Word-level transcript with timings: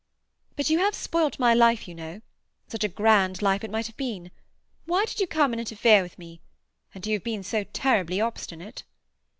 "But 0.55 0.71
you 0.71 0.79
have 0.79 0.95
spoilt 0.95 1.37
my 1.37 1.53
life, 1.53 1.87
you 1.87 1.93
know. 1.93 2.21
Such 2.67 2.83
a 2.83 2.87
grand 2.87 3.39
life 3.43 3.63
it 3.63 3.69
might 3.69 3.85
have 3.85 3.97
been. 3.97 4.31
Why 4.85 5.05
did 5.05 5.19
you 5.19 5.27
come 5.27 5.53
and 5.53 5.59
interfere 5.59 6.01
with 6.01 6.17
me? 6.17 6.41
And 6.95 7.05
you 7.05 7.13
have 7.13 7.23
been 7.23 7.43
so 7.43 7.65
terribly 7.65 8.19
obstinate." 8.19 8.81